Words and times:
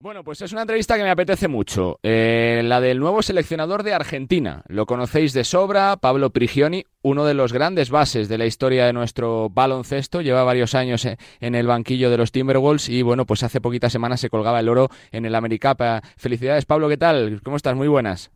Bueno, 0.00 0.22
pues 0.22 0.40
es 0.42 0.52
una 0.52 0.60
entrevista 0.60 0.96
que 0.96 1.02
me 1.02 1.10
apetece 1.10 1.48
mucho. 1.48 1.98
Eh, 2.04 2.62
la 2.64 2.80
del 2.80 3.00
nuevo 3.00 3.20
seleccionador 3.20 3.82
de 3.82 3.94
Argentina. 3.94 4.62
Lo 4.68 4.86
conocéis 4.86 5.32
de 5.32 5.42
sobra, 5.42 5.96
Pablo 5.96 6.30
Prigioni, 6.30 6.84
uno 7.02 7.24
de 7.24 7.34
los 7.34 7.52
grandes 7.52 7.90
bases 7.90 8.28
de 8.28 8.38
la 8.38 8.46
historia 8.46 8.86
de 8.86 8.92
nuestro 8.92 9.50
baloncesto. 9.50 10.20
Lleva 10.20 10.44
varios 10.44 10.76
años 10.76 11.04
eh, 11.04 11.18
en 11.40 11.56
el 11.56 11.66
banquillo 11.66 12.10
de 12.10 12.16
los 12.16 12.30
Timberwolves 12.30 12.88
y 12.88 13.02
bueno, 13.02 13.26
pues 13.26 13.42
hace 13.42 13.60
poquitas 13.60 13.90
semanas 13.90 14.20
se 14.20 14.30
colgaba 14.30 14.60
el 14.60 14.68
oro 14.68 14.88
en 15.10 15.26
el 15.26 15.34
Americap. 15.34 15.80
Felicidades, 16.16 16.64
Pablo, 16.64 16.88
¿qué 16.88 16.96
tal? 16.96 17.40
¿Cómo 17.42 17.56
estás? 17.56 17.74
Muy 17.74 17.88
buenas. 17.88 18.30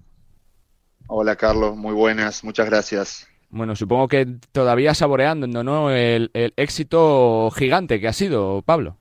Hola, 1.06 1.36
Carlos, 1.36 1.76
muy 1.76 1.94
buenas, 1.94 2.42
muchas 2.42 2.66
gracias. 2.66 3.28
Bueno, 3.50 3.76
supongo 3.76 4.08
que 4.08 4.26
todavía 4.50 4.94
saboreando, 4.94 5.46
¿no? 5.46 5.92
el 5.92 6.30
éxito 6.56 7.52
gigante 7.52 8.00
que 8.00 8.08
ha 8.08 8.12
sido, 8.12 8.62
Pablo. 8.62 8.96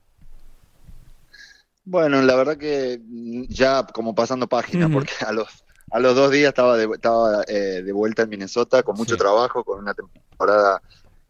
Bueno, 1.84 2.22
la 2.22 2.36
verdad 2.36 2.56
que 2.56 3.00
mm, 3.02 3.44
ya 3.48 3.86
como 3.86 4.14
pasando 4.14 4.46
página, 4.46 4.88
porque 4.88 5.12
a 5.26 5.32
los, 5.32 5.64
a 5.90 5.98
los 5.98 6.14
dos 6.14 6.30
días 6.30 6.50
estaba 6.50 6.76
de, 6.76 6.88
estaba, 6.92 7.42
eh, 7.48 7.82
de 7.84 7.92
vuelta 7.92 8.22
en 8.22 8.30
Minnesota 8.30 8.82
con 8.82 8.96
mucho 8.96 9.16
trabajo, 9.16 9.64
con 9.64 9.80
una 9.80 9.94
temporada 9.94 10.80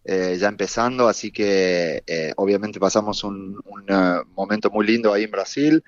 eh, 0.05 0.37
ya 0.39 0.49
empezando, 0.49 1.09
así 1.09 1.31
que 1.31 2.03
eh, 2.07 2.33
obviamente 2.37 2.81
pasamos 2.81 3.23
un, 3.23 3.61
un 3.65 3.87
momento 4.35 4.69
muy 4.71 4.85
lindo 4.85 5.13
ahí 5.13 5.25
en 5.25 5.31
Brasil, 5.31 5.85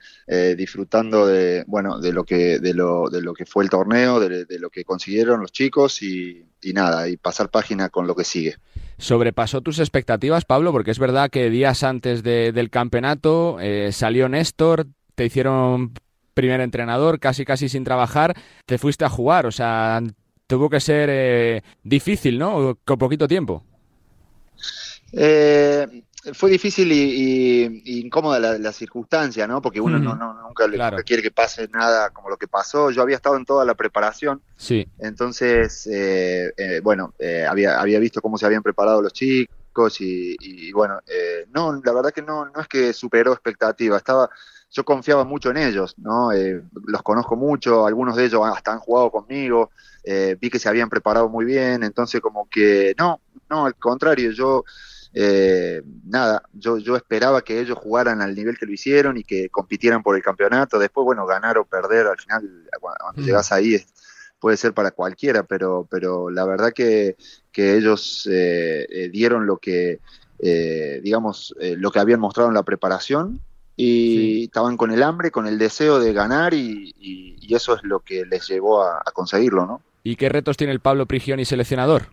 disfrutando 0.57 1.27
de 1.27 1.65
bueno 1.66 1.99
de 2.01 2.12
lo 2.12 2.24
que 2.24 2.59
de 2.60 2.74
lo, 2.74 3.10
de 3.10 3.21
lo 3.21 3.35
que 3.35 3.45
fue 3.45 3.65
el 3.65 3.71
torneo, 3.71 4.21
de, 4.21 4.45
de 4.45 4.59
lo 4.59 4.71
que 4.71 4.85
consiguieron 4.85 5.41
los 5.41 5.52
chicos 5.52 6.01
y, 6.02 6.46
y 6.62 6.73
nada, 6.73 7.09
y 7.09 7.16
pasar 7.16 7.51
página 7.51 7.88
con 7.91 8.07
lo 8.07 8.15
que 8.15 8.24
sigue 8.24 8.57
sobrepasó 8.98 9.61
tus 9.61 9.79
expectativas, 9.79 10.45
Pablo, 10.45 10.73
porque 10.73 10.91
es 10.91 10.98
verdad 10.98 11.30
que 11.30 11.51
días 11.51 11.83
antes 11.83 12.23
del 12.23 12.71
campeonato 12.71 13.59
eh, 13.61 13.91
salió 13.93 14.29
Néstor, 14.29 14.87
te 15.15 15.25
hicieron 15.25 15.93
primer 16.35 16.61
entrenador, 16.61 17.21
casi 17.21 17.45
casi 17.45 17.69
sin 17.69 17.85
trabajar, 17.85 18.35
te 18.66 18.79
fuiste 18.79 19.05
a 19.05 19.09
jugar, 19.09 19.46
o 19.46 19.52
sea, 19.52 20.02
tuvo 20.46 20.68
que 20.68 20.80
ser 20.80 21.09
eh, 21.13 21.63
difícil, 21.83 22.38
¿no? 22.38 22.79
Con 22.85 22.99
poquito 22.99 23.29
tiempo. 23.29 23.65
Eh, 25.13 25.87
fue 26.33 26.51
difícil 26.51 26.91
y, 26.91 28.01
incómoda 28.01 28.59
la, 28.59 28.73
circunstancia, 28.73 29.47
¿no? 29.47 29.61
Porque 29.61 29.80
uno 29.80 29.99
no, 29.99 30.15
nunca, 30.15 30.67
quiere 31.03 31.23
que 31.23 31.30
pase 31.30 31.69
nada 31.69 32.11
como 32.11 32.30
lo 32.30 32.37
que 32.37 32.49
pasó. 32.49 32.91
Yo 32.91 33.03
había 33.03 33.17
estado 33.17 33.37
en 33.37 33.45
toda 33.45 33.65
la 33.65 33.75
preparación. 33.75 34.41
Sí. 34.57 34.89
Entonces, 34.99 35.87
eh, 35.87 36.52
eh, 36.57 36.80
bueno, 36.83 37.15
eh, 37.19 37.45
había, 37.49 37.80
había 37.80 37.99
visto 37.99 38.23
cómo 38.23 38.39
se 38.39 38.47
habían 38.47 38.63
preparado 38.63 39.02
los 39.02 39.13
chicos 39.13 40.01
y, 40.01 40.73
bueno, 40.73 41.01
no, 41.52 41.80
la 41.85 41.93
verdad 41.93 42.13
que 42.13 42.23
no, 42.23 42.47
no 42.47 42.61
es 42.61 42.69
que 42.69 42.93
superó 42.93 43.33
expectativa. 43.33 43.97
Estaba, 43.97 44.30
yo 44.71 44.85
confiaba 44.85 45.25
mucho 45.25 45.51
en 45.51 45.59
ellos, 45.59 45.95
¿no? 45.99 46.30
los 46.87 47.02
conozco 47.02 47.37
mucho, 47.37 47.85
algunos 47.85 48.17
de 48.17 48.27
ellos 48.27 48.41
hasta 48.45 48.73
han 48.73 48.79
jugado 48.79 49.11
conmigo. 49.11 49.71
vi 50.41 50.49
que 50.49 50.61
se 50.61 50.69
habían 50.69 50.89
preparado 50.89 51.29
muy 51.29 51.45
bien, 51.45 51.83
entonces 51.83 52.21
como 52.21 52.49
que 52.49 52.95
no, 52.97 53.21
no, 53.51 53.67
al 53.67 53.75
contrario, 53.75 54.30
yo 54.30 54.65
eh, 55.16 55.80
nada, 56.04 56.43
yo, 56.52 56.79
yo 56.79 56.96
esperaba 56.96 57.43
que 57.43 57.60
ellos 57.60 57.79
jugaran 57.79 58.20
al 58.20 58.34
nivel 58.34 58.59
que 58.59 58.66
lo 58.66 58.73
hicieron 58.73 59.16
y 59.16 59.23
que 59.23 59.48
compitieran 59.48 60.02
por 60.02 60.16
el 60.16 60.23
campeonato. 60.23 60.79
Después, 60.79 61.04
bueno, 61.04 61.24
ganar 61.24 61.56
o 61.56 61.65
perder, 61.65 62.09
al 62.09 62.18
final, 62.18 62.68
cuando 62.80 63.23
mm. 63.23 63.24
llegas 63.24 63.52
ahí, 63.52 63.80
puede 64.41 64.56
ser 64.56 64.75
para 64.75 64.91
cualquiera, 64.91 65.44
pero, 65.44 65.87
pero 65.88 66.31
la 66.31 66.44
verdad 66.44 66.72
que, 66.72 67.16
que 67.53 67.76
ellos 67.76 68.28
eh, 68.31 68.87
eh, 68.91 69.09
dieron 69.09 69.47
lo 69.47 69.59
que, 69.59 70.00
digamos, 71.03 71.54
lo 71.59 71.91
que 71.91 72.00
habían 72.00 72.21
mostrado 72.21 72.50
en 72.50 72.54
la 72.54 72.65
preparación 72.65 73.41
y 73.76 74.44
estaban 74.44 74.76
con 74.76 74.91
el 74.91 75.03
hambre, 75.03 75.31
con 75.31 75.47
el 75.47 75.59
deseo 75.59 75.99
de 76.00 76.12
ganar 76.12 76.53
y, 76.53 76.93
eso 77.49 77.76
es 77.76 77.84
lo 77.84 78.00
que 78.00 78.26
les 78.26 78.49
llevó 78.49 78.82
a, 78.82 78.99
a 78.99 79.12
conseguirlo, 79.12 79.65
¿no? 79.65 79.81
¿Y 80.03 80.16
qué 80.16 80.28
retos 80.28 80.56
tiene 80.56 80.72
el 80.72 80.81
Pablo 80.81 81.06
Prigioni 81.06 81.44
seleccionador? 81.44 82.09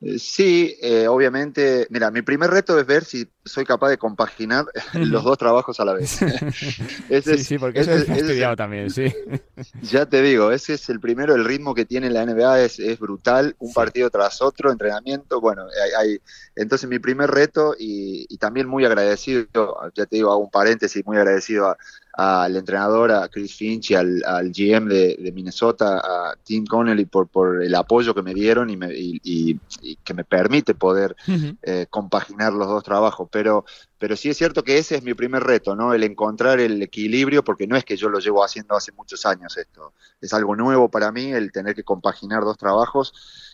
Eh, 0.00 0.18
sí, 0.18 0.76
eh, 0.82 1.08
obviamente, 1.08 1.86
mira, 1.90 2.10
mi 2.10 2.22
primer 2.22 2.50
reto 2.50 2.78
es 2.78 2.86
ver 2.86 3.04
si 3.04 3.30
soy 3.46 3.64
capaz 3.64 3.88
de 3.88 3.98
compaginar 3.98 4.66
los 4.94 5.24
dos 5.24 5.38
trabajos 5.38 5.80
a 5.80 5.84
la 5.84 5.94
vez. 5.94 6.10
sí, 7.24 7.38
sí, 7.38 7.58
porque 7.58 7.80
eso 7.80 7.92
es 7.92 8.08
estudiado 8.08 8.56
también, 8.56 8.90
sí. 8.90 9.12
Ya 9.82 10.06
te 10.06 10.20
digo, 10.20 10.50
ese 10.52 10.74
es 10.74 10.88
el 10.90 11.00
primero, 11.00 11.34
el 11.34 11.44
ritmo 11.44 11.74
que 11.74 11.84
tiene 11.84 12.10
la 12.10 12.26
NBA 12.26 12.62
es, 12.62 12.78
es 12.78 12.98
brutal, 12.98 13.56
un 13.58 13.72
partido 13.72 14.10
tras 14.10 14.42
otro, 14.42 14.70
entrenamiento, 14.70 15.40
bueno, 15.40 15.66
hay, 15.98 16.20
entonces 16.54 16.88
mi 16.88 16.98
primer 16.98 17.30
reto 17.30 17.74
y, 17.78 18.26
y, 18.28 18.36
también 18.38 18.68
muy 18.68 18.84
agradecido, 18.84 19.46
ya 19.94 20.06
te 20.06 20.16
digo, 20.16 20.30
hago 20.30 20.42
un 20.42 20.50
paréntesis, 20.50 21.04
muy 21.06 21.16
agradecido 21.16 21.68
a, 21.68 21.76
al 22.16 22.56
entrenador, 22.56 23.12
a 23.12 23.28
Chris 23.28 23.54
Finch 23.54 23.90
y 23.90 23.94
al, 23.94 24.22
GM 24.50 24.88
de, 24.88 25.32
Minnesota, 25.34 25.98
a 25.98 26.34
Tim 26.42 26.64
Connelly, 26.64 27.04
por, 27.04 27.28
por 27.28 27.62
el 27.62 27.74
apoyo 27.74 28.14
que 28.14 28.22
me 28.22 28.32
dieron 28.32 28.70
y, 28.70 28.76
me, 28.76 28.88
y, 28.92 29.58
que 30.02 30.14
me 30.14 30.24
permite 30.24 30.74
poder 30.74 31.14
eh, 31.62 31.86
compaginar 31.90 32.54
los 32.54 32.68
dos 32.68 32.82
trabajos. 32.82 33.28
Pero, 33.36 33.66
pero 33.98 34.16
sí 34.16 34.30
es 34.30 34.38
cierto 34.38 34.64
que 34.64 34.78
ese 34.78 34.94
es 34.96 35.02
mi 35.02 35.12
primer 35.12 35.42
reto, 35.42 35.76
¿no? 35.76 35.92
El 35.92 36.04
encontrar 36.04 36.58
el 36.58 36.82
equilibrio, 36.82 37.44
porque 37.44 37.66
no 37.66 37.76
es 37.76 37.84
que 37.84 37.98
yo 37.98 38.08
lo 38.08 38.18
llevo 38.18 38.42
haciendo 38.42 38.74
hace 38.74 38.92
muchos 38.92 39.26
años 39.26 39.58
esto. 39.58 39.92
Es 40.22 40.32
algo 40.32 40.56
nuevo 40.56 40.90
para 40.90 41.12
mí 41.12 41.34
el 41.34 41.52
tener 41.52 41.74
que 41.74 41.84
compaginar 41.84 42.44
dos 42.44 42.56
trabajos. 42.56 43.12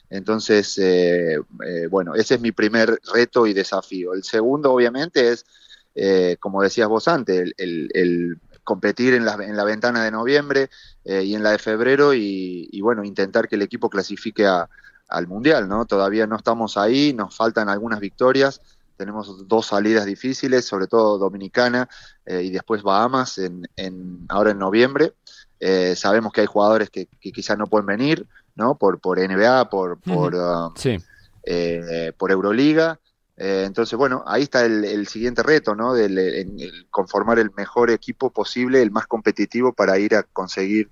Entonces, 0.08 0.78
eh, 0.78 1.34
eh, 1.66 1.88
bueno, 1.90 2.14
ese 2.14 2.36
es 2.36 2.40
mi 2.40 2.52
primer 2.52 3.00
reto 3.12 3.44
y 3.44 3.54
desafío. 3.54 4.14
El 4.14 4.22
segundo, 4.22 4.72
obviamente, 4.72 5.32
es, 5.32 5.44
como 6.38 6.62
decías 6.62 6.88
vos 6.88 7.08
antes, 7.08 7.52
el, 7.56 8.38
competir 8.62 9.14
en 9.14 9.24
la, 9.24 9.34
en 9.34 9.56
la 9.56 9.64
ventana 9.64 10.04
de 10.04 10.12
noviembre 10.12 10.70
eh, 11.04 11.24
y 11.24 11.34
en 11.34 11.42
la 11.42 11.50
de 11.50 11.58
febrero 11.58 12.14
y, 12.14 12.80
bueno, 12.80 13.02
intentar 13.02 13.48
que 13.48 13.56
el 13.56 13.62
equipo 13.62 13.90
clasifique 13.90 14.46
al 14.46 15.26
Mundial, 15.26 15.68
¿no? 15.68 15.86
Todavía 15.86 16.28
no 16.28 16.36
estamos 16.36 16.76
ahí, 16.76 17.12
nos 17.12 17.36
faltan 17.36 17.68
algunas 17.68 17.98
victorias, 17.98 18.60
tenemos 19.02 19.48
dos 19.48 19.66
salidas 19.66 20.06
difíciles, 20.06 20.64
sobre 20.64 20.86
todo 20.86 21.18
Dominicana 21.18 21.88
eh, 22.24 22.42
y 22.42 22.50
después 22.50 22.84
Bahamas 22.84 23.36
en, 23.38 23.68
en, 23.74 24.26
ahora 24.28 24.52
en 24.52 24.60
noviembre. 24.60 25.14
Eh, 25.58 25.96
sabemos 25.96 26.32
que 26.32 26.42
hay 26.42 26.46
jugadores 26.46 26.88
que, 26.88 27.08
quizás 27.20 27.58
no 27.58 27.66
pueden 27.66 27.86
venir, 27.86 28.28
¿no? 28.54 28.76
Por, 28.76 29.00
por 29.00 29.18
NBA, 29.18 29.70
por, 29.70 29.98
por, 29.98 30.36
um, 30.36 30.72
por 32.16 32.30
Euroliga. 32.30 33.00
Eh, 33.36 33.64
entonces, 33.66 33.98
bueno, 33.98 34.22
ahí 34.24 34.44
está 34.44 34.64
el, 34.64 35.08
siguiente 35.08 35.42
reto, 35.42 35.74
¿no? 35.74 35.94
De 35.94 36.46
conformar 36.90 37.40
el 37.40 37.50
mejor 37.56 37.90
equipo 37.90 38.30
posible, 38.30 38.82
el 38.82 38.92
más 38.92 39.08
competitivo 39.08 39.72
para 39.72 39.98
ir 39.98 40.14
a 40.14 40.22
conseguir 40.22 40.90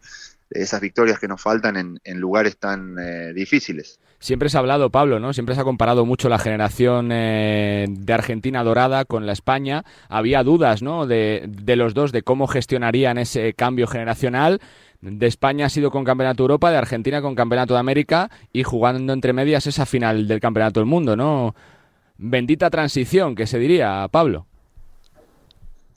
esas 0.50 0.80
victorias 0.80 1.18
que 1.18 1.28
nos 1.28 1.40
faltan 1.40 2.00
en, 2.02 2.20
lugares 2.20 2.58
tan 2.58 2.98
eh, 2.98 3.32
difíciles. 3.32 4.00
Siempre 4.18 4.48
se 4.48 4.56
ha 4.56 4.60
hablado, 4.60 4.90
Pablo, 4.90 5.18
¿no? 5.20 5.32
Siempre 5.32 5.54
se 5.54 5.62
ha 5.62 5.64
comparado 5.64 6.04
mucho 6.04 6.28
la 6.28 6.38
generación 6.38 7.10
eh, 7.12 7.86
de 7.88 8.12
Argentina 8.12 8.62
dorada 8.62 9.04
con 9.04 9.26
la 9.26 9.32
España. 9.32 9.84
Había 10.08 10.42
dudas, 10.42 10.82
¿no? 10.82 11.06
De, 11.06 11.44
de 11.48 11.76
los 11.76 11.94
dos, 11.94 12.12
de 12.12 12.22
cómo 12.22 12.46
gestionarían 12.46 13.18
ese 13.18 13.54
cambio 13.54 13.86
generacional. 13.86 14.60
De 15.00 15.26
España 15.26 15.66
ha 15.66 15.70
sido 15.70 15.90
con 15.90 16.04
Campeonato 16.04 16.42
Europa, 16.42 16.70
de 16.70 16.76
Argentina 16.76 17.22
con 17.22 17.34
Campeonato 17.34 17.74
de 17.74 17.80
América 17.80 18.30
y 18.52 18.64
jugando 18.64 19.12
entre 19.14 19.32
medias 19.32 19.66
esa 19.66 19.86
final 19.86 20.28
del 20.28 20.40
Campeonato 20.40 20.80
del 20.80 20.86
Mundo, 20.86 21.16
¿no? 21.16 21.54
bendita 22.20 22.70
transición, 22.70 23.34
que 23.34 23.46
se 23.46 23.58
diría, 23.58 24.06
Pablo. 24.10 24.46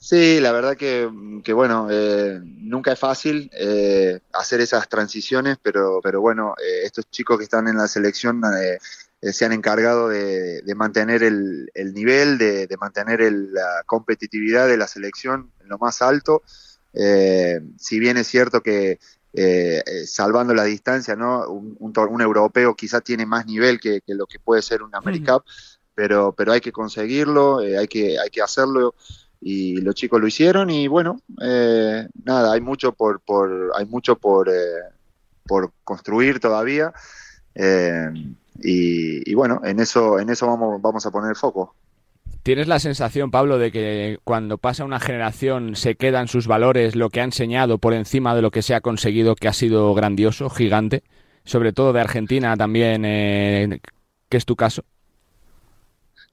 Sí, 0.04 0.38
la 0.38 0.52
verdad 0.52 0.76
que, 0.76 1.06
bueno, 1.54 1.88
eh, 1.90 2.38
nunca 2.42 2.92
es 2.92 2.98
fácil 2.98 3.50
eh, 3.54 4.20
hacer 4.34 4.60
esas 4.60 4.86
transiciones, 4.86 5.56
pero, 5.62 6.00
pero 6.02 6.20
bueno, 6.20 6.54
eh, 6.62 6.82
estos 6.84 7.10
chicos 7.10 7.38
que 7.38 7.44
están 7.44 7.68
en 7.68 7.78
la 7.78 7.88
selección 7.88 8.42
se 9.22 9.44
han 9.46 9.52
encargado 9.54 10.10
de, 10.10 10.62
mantener 10.76 11.22
el, 11.22 11.70
nivel, 11.94 12.36
de, 12.36 12.68
mantener 12.78 13.22
la 13.32 13.82
competitividad 13.86 14.68
de 14.68 14.76
la 14.76 14.88
selección 14.88 15.50
en 15.62 15.70
lo 15.70 15.78
más 15.78 16.02
alto. 16.02 16.42
si 16.92 17.98
bien 17.98 18.18
es 18.18 18.26
cierto 18.26 18.62
que 18.62 18.98
salvando 20.06 20.52
la 20.52 20.64
distancia, 20.64 21.16
¿no? 21.16 21.48
Un, 21.48 21.94
un, 21.96 22.20
europeo 22.20 22.74
quizá 22.76 23.00
tiene 23.00 23.24
más 23.24 23.46
nivel 23.46 23.80
que, 23.80 24.02
lo 24.08 24.26
que 24.26 24.38
puede 24.38 24.60
ser 24.60 24.82
un 24.82 24.94
AmeriCup, 24.94 25.44
pero, 25.94 26.32
pero 26.32 26.52
hay 26.52 26.60
que 26.60 26.72
conseguirlo, 26.72 27.62
eh, 27.62 27.78
hay, 27.78 27.88
que, 27.88 28.18
hay 28.18 28.30
que 28.30 28.42
hacerlo 28.42 28.94
y 29.46 29.76
los 29.82 29.94
chicos 29.94 30.18
lo 30.18 30.26
hicieron 30.26 30.70
y 30.70 30.88
bueno, 30.88 31.20
eh, 31.42 32.08
nada, 32.24 32.54
hay 32.54 32.62
mucho 32.62 32.92
por, 32.92 33.20
por, 33.20 33.72
hay 33.76 33.84
mucho 33.84 34.16
por, 34.16 34.48
eh, 34.48 34.80
por 35.46 35.70
construir 35.84 36.40
todavía 36.40 36.94
y, 37.54 39.30
y, 39.30 39.34
bueno, 39.34 39.60
en 39.62 39.80
eso, 39.80 40.18
en 40.18 40.30
eso 40.30 40.46
vamos, 40.46 40.80
vamos 40.80 41.04
a 41.04 41.10
poner 41.10 41.30
el 41.30 41.36
foco. 41.36 41.74
¿Tienes 42.42 42.68
la 42.68 42.78
sensación, 42.78 43.30
Pablo, 43.30 43.58
de 43.58 43.70
que 43.70 44.18
cuando 44.24 44.56
pasa 44.56 44.84
una 44.84 44.98
generación 45.00 45.76
se 45.76 45.94
quedan 45.94 46.26
sus 46.26 46.46
valores, 46.46 46.96
lo 46.96 47.10
que 47.10 47.20
ha 47.20 47.24
enseñado 47.24 47.78
por 47.78 47.92
encima 47.92 48.34
de 48.34 48.42
lo 48.42 48.50
que 48.50 48.62
se 48.62 48.74
ha 48.74 48.80
conseguido, 48.80 49.34
que 49.34 49.48
ha 49.48 49.52
sido 49.52 49.92
grandioso, 49.94 50.48
gigante? 50.48 51.02
Sobre 51.44 51.72
todo 51.72 51.92
de 51.92 52.00
Argentina 52.00 52.56
también, 52.56 53.04
eh, 53.04 53.80
que 54.28 54.36
es 54.36 54.46
tu 54.46 54.56
caso. 54.56 54.84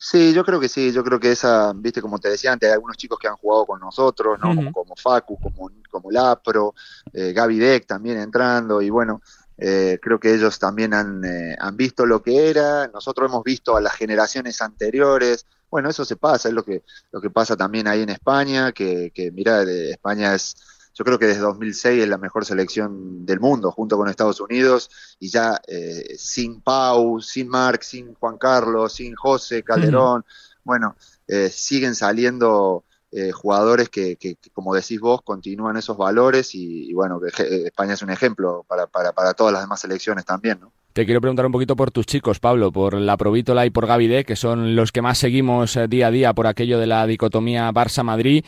Sí, 0.04 0.34
yo 0.34 0.44
creo 0.44 0.60
que 0.60 0.68
sí, 0.68 0.92
yo 0.92 1.04
creo 1.04 1.20
que 1.20 1.32
esa, 1.32 1.74
viste, 1.76 2.02
como 2.02 2.18
te 2.18 2.28
decía 2.28 2.52
antes, 2.52 2.68
hay 2.68 2.74
algunos 2.74 2.98
chicos 2.98 3.20
que 3.20 3.28
han 3.28 3.36
jugado 3.36 3.68
con 3.68 3.80
nosotros, 3.80 4.40
¿no? 4.40 4.72
como, 4.72 4.96
Facu, 4.96 5.40
como, 5.40 5.70
como 5.92 6.10
Lapro, 6.10 6.74
eh, 7.14 7.32
Gaby 7.34 7.60
Deck 7.60 7.86
también 7.86 8.18
entrando, 8.18 8.82
y 8.82 8.90
bueno, 8.90 9.22
eh, 9.60 10.00
creo 10.02 10.20
que 10.20 10.34
ellos 10.34 10.58
también 10.58 10.96
han, 10.96 11.24
eh, 11.24 11.56
han 11.60 11.78
visto 11.78 12.08
lo 12.08 12.24
que 12.24 12.50
era, 12.50 12.88
nosotros 12.88 13.30
hemos 13.30 13.44
visto 13.44 13.78
a 13.78 13.82
las 13.82 13.94
generaciones 13.94 14.60
anteriores, 14.64 15.46
bueno, 15.70 15.88
eso 15.92 16.04
se 16.04 16.16
pasa, 16.16 16.50
es 16.50 16.56
lo 16.56 16.64
que, 16.64 16.84
lo 17.12 17.22
que 17.22 17.30
pasa 17.30 17.56
también 17.56 17.88
ahí 17.88 18.02
en 18.02 18.10
España, 18.10 18.72
que, 18.72 19.12
que 19.14 19.30
mira, 19.30 19.62
España 19.62 20.34
es 20.34 20.56
yo 20.94 21.06
creo 21.06 21.18
que 21.18 21.28
desde 21.28 21.42
2006 21.42 22.04
es 22.04 22.10
la 22.10 22.18
mejor 22.18 22.46
selección 22.46 23.26
del 23.26 23.40
mundo, 23.40 23.72
junto 23.72 23.98
con 23.98 24.10
Estados 24.10 24.42
Unidos, 24.42 24.90
y 25.20 25.30
ya 25.30 25.60
eh, 25.68 26.16
sin 26.18 26.62
Pau, 26.62 27.22
sin 27.22 27.48
Marc, 27.48 27.82
sin 27.84 28.14
Juan 28.16 28.38
Carlos, 28.38 28.94
sin 28.94 29.16
José 29.16 29.64
Calderón, 29.64 30.26
bueno, 30.64 30.96
eh, 31.28 31.50
siguen 31.50 31.96
saliendo 31.96 32.84
eh, 33.12 33.32
jugadores 33.32 33.90
que, 33.90 34.18
como 34.54 34.76
decís 34.76 35.00
vos, 35.00 35.22
continúan 35.24 35.78
esos 35.78 35.98
valores 35.98 36.54
y, 36.54 36.94
bueno, 36.94 37.20
España 37.26 37.94
es 37.94 38.02
un 38.02 38.10
ejemplo 38.10 38.66
para, 38.68 38.88
para, 38.88 39.12
para 39.12 39.34
todas 39.34 39.54
las 39.54 39.64
demás 39.64 39.80
selecciones 39.80 40.26
también, 40.26 40.60
¿no? 40.60 40.72
Te 40.94 41.06
quiero 41.06 41.22
preguntar 41.22 41.46
un 41.46 41.54
poquito 41.54 41.78
por 41.78 41.90
tus 41.90 42.06
chicos, 42.06 42.42
Pablo, 42.42 42.74
por 42.74 42.96
la 42.96 43.16
Provítola 43.16 43.66
y 43.66 43.70
por 43.70 43.88
Gavide, 43.88 44.26
que 44.26 44.36
son 44.36 44.76
los 44.76 44.92
que 44.92 45.02
más 45.02 45.18
seguimos 45.18 45.80
día 45.88 46.08
a 46.08 46.12
día 46.12 46.34
por 46.34 46.48
aquello 46.48 46.80
de 46.80 46.88
la 46.88 47.08
dicotomía 47.08 47.72
Barça-Madrid 47.72 48.44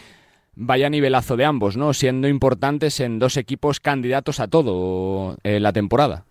vaya 0.56 0.90
nivelazo 0.90 1.36
de 1.36 1.46
ambos, 1.46 1.78
¿no? 1.78 1.94
Siendo 1.94 2.28
importantes 2.28 3.00
en 3.00 3.20
dos 3.20 3.38
equipos 3.38 3.80
candidatos 3.80 4.40
a 4.40 4.48
todo 4.48 5.38
en 5.44 5.56
eh, 5.56 5.60
la 5.60 5.74
temporada. 5.74 6.26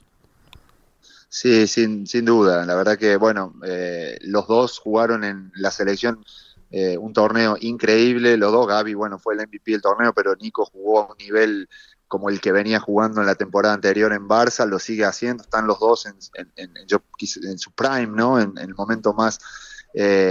Sí, 1.29 1.67
sin, 1.67 2.07
sin 2.07 2.25
duda. 2.25 2.65
La 2.67 2.75
verdad 2.75 2.99
que, 2.99 3.17
bueno, 3.17 3.55
eh, 3.67 4.19
los 4.23 4.47
dos 4.47 4.79
jugaron 4.79 5.25
en 5.25 5.51
la 5.55 5.71
selección 5.71 6.25
eh, 6.71 6.99
un 6.99 7.13
torneo 7.13 7.57
increíble. 7.61 8.37
Los 8.37 8.53
dos, 8.53 8.67
Gaby, 8.67 8.95
bueno, 8.95 9.19
fue 9.19 9.35
el 9.35 9.41
MVP 9.41 9.73
del 9.73 9.83
torneo, 9.83 10.13
pero 10.13 10.37
Nico 10.37 10.67
jugó 10.67 11.01
a 11.01 11.13
un 11.13 11.17
nivel 11.19 11.69
como 12.07 12.29
el 12.29 12.43
que 12.43 12.53
venía 12.53 12.79
jugando 12.79 13.23
en 13.23 13.27
la 13.27 13.35
temporada 13.35 13.75
anterior 13.75 14.13
en 14.13 14.29
Barça, 14.29 14.67
lo 14.67 14.79
sigue 14.79 15.07
haciendo. 15.07 15.43
Están 15.43 15.67
los 15.67 15.81
dos 15.81 16.05
en, 16.05 16.17
en, 16.57 17.59
su 17.59 17.71
prime, 17.71 18.09
¿no? 18.09 18.39
En, 18.39 18.59
el 18.59 18.75
momento 18.75 19.15
más 19.15 19.39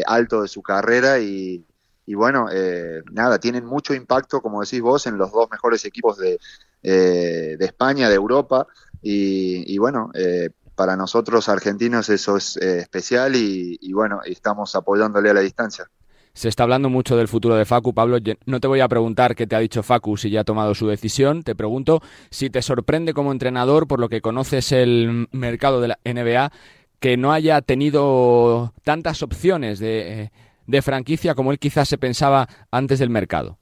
alto 0.05 0.43
de 0.43 0.47
su 0.47 0.61
carrera 0.61 1.19
y, 1.19 1.65
y 2.05 2.15
bueno, 2.15 2.47
eh, 2.51 3.01
nada, 3.11 3.39
tienen 3.39 3.65
mucho 3.65 3.93
impacto, 3.93 4.41
como 4.41 4.61
decís 4.61 4.81
vos, 4.81 5.05
en 5.07 5.17
los 5.17 5.31
dos 5.31 5.49
mejores 5.51 5.85
equipos 5.85 6.17
de, 6.17 6.39
eh, 6.83 7.55
de 7.57 7.65
España, 7.65 8.09
de 8.09 8.15
Europa, 8.15 8.67
y, 9.03 9.77
bueno, 9.79 10.11
eh, 10.13 10.49
para 10.75 10.95
nosotros 10.95 11.49
argentinos 11.49 12.09
eso 12.09 12.37
es 12.37 12.55
especial 12.57 13.35
y, 13.35 13.77
y 13.81 13.93
bueno, 13.93 14.21
estamos 14.23 14.75
apoyándole 14.75 15.31
a 15.31 15.33
la 15.33 15.41
distancia. 15.41 15.89
Se 16.33 16.47
está 16.47 16.63
hablando 16.63 16.89
mucho 16.89 17.17
del 17.17 17.27
futuro 17.27 17.55
de 17.55 17.65
Facu, 17.65 17.93
Pablo. 17.93 18.17
No 18.45 18.59
te 18.59 18.67
voy 18.67 18.79
a 18.79 18.87
preguntar 18.87 19.35
qué 19.35 19.47
te 19.47 19.55
ha 19.55 19.59
dicho 19.59 19.83
Facu 19.83 20.15
si 20.15 20.29
ya 20.29 20.41
ha 20.41 20.45
tomado 20.45 20.73
su 20.75 20.87
decisión. 20.87 21.43
Te 21.43 21.55
pregunto 21.55 22.01
si 22.29 22.49
te 22.49 22.61
sorprende 22.61 23.13
como 23.13 23.31
entrenador, 23.31 23.87
por 23.87 23.99
lo 23.99 24.07
que 24.07 24.21
conoces 24.21 24.71
el 24.71 25.27
mercado 25.31 25.81
de 25.81 25.89
la 25.89 25.99
NBA, 26.05 26.51
que 26.99 27.17
no 27.17 27.33
haya 27.33 27.61
tenido 27.61 28.73
tantas 28.83 29.23
opciones 29.23 29.79
de 29.79 30.31
de 30.67 30.81
franquicia 30.81 31.35
como 31.35 31.51
él 31.51 31.59
quizás 31.59 31.89
se 31.89 31.97
pensaba 31.97 32.47
antes 32.71 32.99
del 32.99 33.09
mercado. 33.09 33.57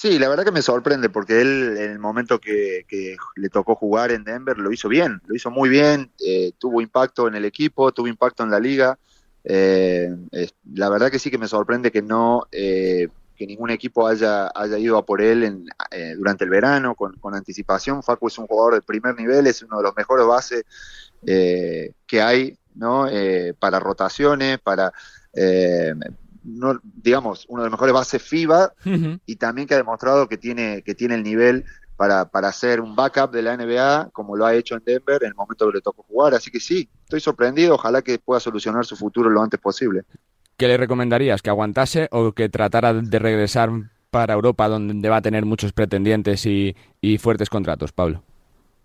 Sí, 0.00 0.18
la 0.18 0.30
verdad 0.30 0.46
que 0.46 0.50
me 0.50 0.62
sorprende 0.62 1.10
porque 1.10 1.42
él 1.42 1.76
en 1.76 1.90
el 1.90 1.98
momento 1.98 2.40
que, 2.40 2.86
le 3.36 3.48
tocó 3.50 3.74
jugar 3.74 4.10
en 4.12 4.24
Denver 4.24 4.56
lo 4.56 4.72
hizo 4.72 4.88
bien, 4.88 5.20
lo 5.26 5.34
hizo 5.34 5.50
muy 5.50 5.68
bien, 5.68 6.10
eh, 6.26 6.52
tuvo 6.56 6.80
impacto 6.80 7.28
en 7.28 7.34
el 7.34 7.44
equipo, 7.44 7.92
tuvo 7.92 8.08
impacto 8.08 8.42
en 8.42 8.50
la 8.50 8.58
liga. 8.58 8.98
Eh, 9.44 10.08
la 10.72 10.88
verdad 10.88 11.10
que 11.10 11.18
sí 11.18 11.30
que 11.30 11.36
me 11.36 11.48
sorprende 11.48 11.90
que 11.92 12.00
no 12.00 12.46
eh, 12.50 13.08
que 13.36 13.46
ningún 13.46 13.68
equipo 13.68 14.06
haya, 14.06 14.50
haya 14.54 14.78
ido 14.78 14.96
a 14.96 15.04
por 15.04 15.20
él 15.20 15.42
en, 15.42 15.66
durante 16.16 16.44
el 16.44 16.50
verano 16.50 16.94
con, 16.94 17.16
con, 17.16 17.34
anticipación. 17.34 18.02
Facu 18.02 18.28
es 18.28 18.38
un 18.38 18.46
jugador 18.46 18.76
de 18.76 18.80
primer 18.80 19.14
nivel, 19.16 19.46
es 19.46 19.62
uno 19.62 19.76
de 19.76 19.82
los 19.82 19.96
mejores 19.96 20.26
bases 20.26 20.64
que 21.26 22.22
hay 22.22 22.56
¿no? 22.74 23.08
Eh, 23.08 23.54
para 23.58 23.80
rotaciones, 23.80 24.58
para, 24.58 24.92
eh, 25.32 25.92
no, 26.44 26.80
digamos, 26.82 27.46
uno 27.48 27.62
de 27.62 27.66
los 27.66 27.72
mejores 27.72 27.94
bases 27.94 28.22
FIBA 28.22 28.72
y 29.26 29.36
también 29.36 29.66
que 29.68 29.74
ha 29.74 29.78
demostrado 29.78 30.28
que 30.28 30.38
tiene, 30.38 30.82
que 30.82 30.94
tiene 30.94 31.14
el 31.14 31.22
nivel 31.22 31.64
para, 31.96 32.30
para 32.30 32.50
ser 32.52 32.80
un 32.80 32.96
backup 32.96 33.30
de 33.30 33.42
la 33.42 33.56
NBA, 33.56 34.10
como 34.12 34.36
lo 34.36 34.46
ha 34.46 34.54
hecho 34.54 34.74
en 34.74 34.82
Denver 34.84 35.22
en 35.22 35.28
el 35.28 35.34
momento 35.34 35.66
que 35.66 35.76
le 35.76 35.80
tocó 35.82 36.02
jugar. 36.02 36.34
Así 36.34 36.50
que 36.50 36.60
sí, 36.60 36.88
estoy 37.04 37.20
sorprendido, 37.20 37.74
ojalá 37.74 38.02
que 38.02 38.18
pueda 38.18 38.40
solucionar 38.40 38.86
su 38.86 38.96
futuro 38.96 39.28
lo 39.28 39.42
antes 39.42 39.60
posible. 39.60 40.02
¿Qué 40.56 40.66
le 40.66 40.76
recomendarías? 40.76 41.42
¿Que 41.42 41.50
aguantase 41.50 42.08
o 42.10 42.32
que 42.32 42.48
tratara 42.48 42.94
de 42.94 43.18
regresar 43.18 43.70
para 44.10 44.34
Europa, 44.34 44.68
donde 44.68 45.08
va 45.08 45.18
a 45.18 45.22
tener 45.22 45.44
muchos 45.44 45.72
pretendientes 45.72 46.46
y 46.46 46.74
fuertes 47.18 47.48
contratos, 47.48 47.92
Pablo? 47.92 48.22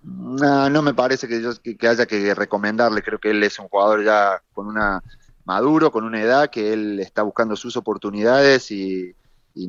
No, 0.06 0.70
no 0.70 0.82
me 0.82 0.94
parece 0.94 1.28
que, 1.28 1.42
yo, 1.42 1.52
que, 1.62 1.88
haya 1.88 2.06
que 2.06 2.36
recomendarle. 2.36 3.02
Creo 3.02 3.20
que 3.20 3.32
él 3.32 3.42
es 3.44 3.58
un 3.58 3.68
jugador 3.68 4.04
ya 4.04 4.42
con 4.54 4.68
una 4.68 5.02
maduro, 5.46 5.92
con 5.92 6.04
una 6.04 6.22
edad, 6.22 6.50
que 6.50 6.74
él 6.74 7.00
está 7.00 7.24
buscando 7.24 7.56
sus 7.56 7.76
oportunidades 7.78 8.72
y, 8.72 9.16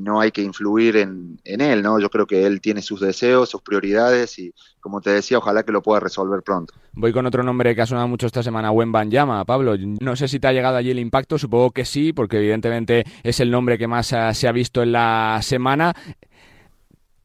no 0.00 0.20
hay 0.20 0.32
que 0.32 0.42
influir 0.42 0.96
en, 0.96 1.38
él, 1.44 1.80
¿no? 1.80 2.00
Yo 2.00 2.10
creo 2.10 2.26
que 2.26 2.44
él 2.44 2.60
tiene 2.60 2.82
sus 2.82 3.00
deseos, 3.00 3.48
sus 3.48 3.62
prioridades 3.62 4.36
y, 4.40 4.52
como 4.80 5.00
te 5.00 5.10
decía, 5.10 5.38
ojalá 5.38 5.62
que 5.62 5.70
lo 5.70 5.80
pueda 5.80 6.00
resolver 6.00 6.42
pronto. 6.42 6.74
Voy 6.92 7.12
con 7.12 7.24
otro 7.24 7.44
nombre 7.44 7.72
que 7.72 7.82
ha 7.82 7.86
sonado 7.86 8.08
mucho 8.08 8.26
esta 8.26 8.42
semana, 8.42 8.72
Wen 8.72 8.92
Llama. 9.10 9.44
Pablo, 9.44 9.76
no 9.78 10.16
sé 10.16 10.26
si 10.26 10.40
te 10.40 10.48
ha 10.48 10.52
llegado 10.52 10.76
allí 10.76 10.90
el 10.90 10.98
impacto, 10.98 11.38
supongo 11.38 11.70
que 11.70 11.84
sí, 11.84 12.12
porque 12.12 12.38
evidentemente 12.38 13.04
es 13.22 13.38
el 13.38 13.48
nombre 13.48 13.78
que 13.78 13.86
más 13.86 14.08
se 14.08 14.48
ha 14.48 14.52
visto 14.52 14.82
en 14.82 14.90
la 14.90 15.38
semana. 15.42 15.94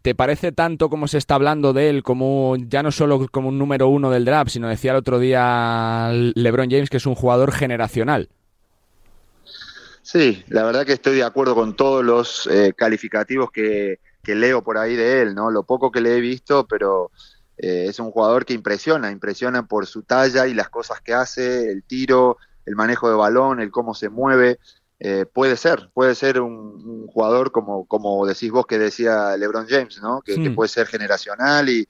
¿Te 0.02 0.16
parece 0.16 0.52
tanto 0.52 0.90
como 0.90 1.08
se 1.08 1.20
está 1.20 1.36
hablando 1.36 1.74
de 1.74 1.90
él 1.90 2.02
como 2.02 2.56
ya 2.58 2.82
no 2.82 2.92
solo 2.92 3.28
como 3.30 3.50
un 3.50 3.60
número 3.60 3.88
uno 3.88 4.10
del 4.10 4.26
draft, 4.26 4.52
sino 4.52 4.68
decía 4.68 4.92
el 4.92 4.98
otro 4.98 5.20
día 5.20 6.10
LeBron 6.12 6.72
James 6.72 6.90
que 6.90 6.98
es 6.98 7.06
un 7.06 7.14
jugador 7.14 7.52
generacional? 7.52 8.30
Sí, 10.02 10.44
la 10.48 10.64
verdad 10.64 10.86
que 10.86 10.94
estoy 10.94 11.16
de 11.16 11.24
acuerdo 11.24 11.54
con 11.54 11.76
todos 11.76 12.04
los 12.04 12.48
eh, 12.48 12.74
calificativos 12.76 13.52
que, 13.52 14.00
leo 14.26 14.64
por 14.64 14.78
ahí 14.78 14.96
de 14.96 15.22
él, 15.22 15.36
¿no? 15.36 15.52
Lo 15.52 15.64
poco 15.64 15.92
que 15.92 16.02
le 16.02 16.18
he 16.18 16.20
visto, 16.20 16.66
pero 16.66 17.12
eh, 17.58 17.86
es 17.88 18.00
un 18.00 18.12
jugador 18.12 18.46
que 18.46 18.54
impresiona, 18.54 19.12
impresiona 19.12 19.68
por 19.68 19.86
su 19.86 20.02
talla 20.02 20.48
y 20.48 20.54
las 20.54 20.70
cosas 20.70 21.02
que 21.02 21.14
hace, 21.14 21.70
el 21.72 21.84
tiro, 21.84 22.38
el 22.66 22.76
manejo 22.76 23.10
de 23.10 23.16
balón, 23.16 23.60
el 23.60 23.72
cómo 23.72 23.94
se 23.94 24.10
mueve. 24.10 24.60
Eh, 25.04 25.26
puede 25.26 25.58
ser, 25.58 25.90
puede 25.96 26.14
ser 26.14 26.40
un, 26.40 27.08
jugador 27.08 27.52
como, 27.52 27.86
como 27.88 28.26
decís 28.28 28.52
vos 28.52 28.68
que 28.68 28.78
decía 28.78 29.36
LeBron 29.36 29.66
James, 29.68 30.00
¿no? 30.00 30.22
Que, 30.22 30.52
puede 30.52 30.70
ser 30.70 30.86
generacional 30.86 31.70
y 31.70 31.88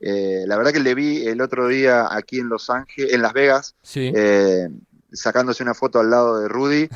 eh, 0.00 0.42
la 0.44 0.56
verdad 0.56 0.72
que 0.72 0.80
le 0.80 0.96
vi 0.96 1.24
el 1.24 1.40
otro 1.40 1.68
día 1.68 2.08
aquí 2.10 2.40
en 2.40 2.48
Los 2.48 2.68
Ángeles, 2.68 3.12
en 3.12 3.22
Las 3.22 3.32
Vegas, 3.32 3.76
eh, 3.94 4.68
sacándose 5.12 5.62
una 5.62 5.72
foto 5.72 6.00
al 6.00 6.10
lado 6.10 6.40
de 6.40 6.48
Rudy, 6.48 6.88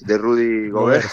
de 0.00 0.18
Rudy 0.18 0.68
Gobert, 0.70 1.08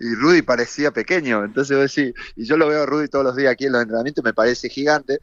y 0.00 0.14
Rudy 0.16 0.42
parecía 0.42 0.90
pequeño, 0.90 1.44
entonces 1.44 1.92
sí, 1.92 2.12
y 2.34 2.44
yo 2.44 2.56
lo 2.56 2.66
veo 2.66 2.82
a 2.82 2.86
Rudy 2.86 3.06
todos 3.06 3.24
los 3.24 3.36
días 3.36 3.52
aquí 3.52 3.66
en 3.66 3.72
los 3.72 3.82
entrenamientos, 3.82 4.24
me 4.24 4.34
parece 4.34 4.68
gigante, 4.68 5.20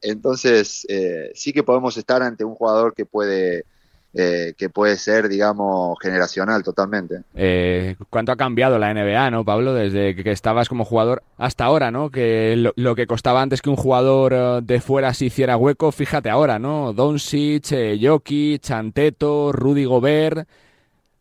entonces 0.00 0.86
sí 1.34 1.52
que 1.52 1.62
podemos 1.62 1.94
estar 1.98 2.22
ante 2.22 2.42
un 2.42 2.54
jugador 2.54 2.94
que 2.94 3.04
puede 3.04 3.66
eh, 4.14 4.54
que 4.56 4.70
puede 4.70 4.96
ser, 4.96 5.28
digamos, 5.28 5.98
generacional 6.00 6.62
totalmente. 6.62 7.22
Eh, 7.34 7.96
¿Cuánto 8.08 8.32
ha 8.32 8.36
cambiado 8.36 8.78
la 8.78 8.92
NBA, 8.92 9.30
no, 9.30 9.44
Pablo? 9.44 9.74
Desde 9.74 10.14
que 10.14 10.30
estabas 10.30 10.68
como 10.68 10.84
jugador 10.84 11.22
hasta 11.36 11.64
ahora, 11.64 11.90
¿no? 11.90 12.10
Que 12.10 12.72
lo, 12.74 12.94
que 12.94 13.06
costaba 13.06 13.42
antes 13.42 13.60
que 13.60 13.70
un 13.70 13.76
jugador 13.76 14.32
eh, 14.32 14.60
de 14.62 14.80
fuera 14.80 15.12
se 15.12 15.26
hiciera 15.26 15.56
hueco, 15.56 15.92
fíjate 15.92 16.30
ahora, 16.30 16.58
¿no? 16.58 16.92
Doncic, 16.94 17.72
eh, 17.72 17.98
Jokic, 18.00 18.62
Chanteto, 18.62 19.52
Rudy 19.52 19.84
Gobert, 19.84 20.48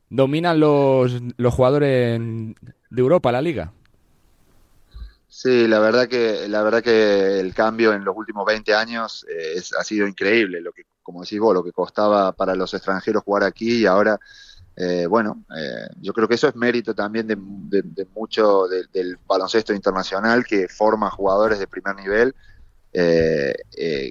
dominan 0.10 0.60
los, 0.60 1.22
los 1.36 1.54
jugadores 1.54 2.20
de 2.20 3.02
Europa 3.02 3.34
la 3.34 3.42
liga. 3.42 3.74
Sí, 5.28 5.68
la 5.68 5.80
verdad 5.80 6.08
que 6.08 6.48
la 6.48 6.64
verdad 6.64 6.82
que 6.82 7.40
el 7.40 7.54
cambio 7.54 7.94
en 7.94 8.04
los 8.04 8.16
últimos 8.18 8.44
20 8.46 8.74
años 8.74 9.24
ha 9.78 9.84
sido 9.84 10.08
increíble. 10.08 10.62
Lo 10.62 10.72
que 10.72 10.84
como 11.08 11.22
decís 11.22 11.40
vos, 11.40 11.54
lo 11.54 11.64
que 11.64 11.72
costaba 11.72 12.34
para 12.34 12.54
los 12.54 12.74
extranjeros 12.74 13.24
jugar 13.24 13.46
aquí 13.46 13.84
y 13.84 13.86
ahora, 13.86 14.20
eh, 14.76 15.06
bueno, 15.08 15.46
eh, 15.58 15.88
yo 16.02 16.12
creo 16.12 16.28
que 16.28 16.34
eso 16.36 16.50
es 16.50 16.56
mérito 16.58 16.94
también 16.94 17.26
de, 17.28 18.08
mucho 18.14 18.68
del 18.68 19.18
baloncesto 19.26 19.74
internacional 19.74 20.46
que 20.46 20.68
forma 20.68 21.10
jugadores 21.10 21.60
de 21.60 21.68
primer 21.68 21.96
nivel 21.96 22.36
eh, 22.92 23.56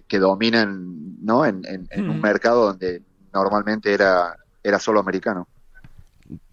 que 0.08 0.18
dominan 0.18 1.22
¿no? 1.22 1.44
en, 1.44 1.86
un 1.98 2.18
mercado 2.18 2.64
donde 2.64 3.02
normalmente 3.30 3.92
era, 3.92 4.34
era 4.62 4.78
solo 4.78 4.98
americano. 4.98 5.46